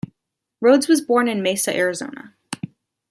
Rhodes 0.61 0.87
was 0.87 0.99
born 0.99 1.27
in 1.27 1.43
Mesa, 1.43 1.75
Arizona. 1.77 2.33